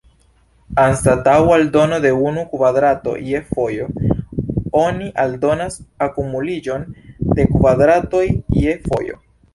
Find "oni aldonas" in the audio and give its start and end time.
4.85-5.77